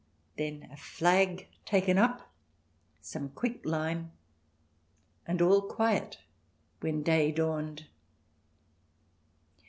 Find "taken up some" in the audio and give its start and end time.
1.63-3.29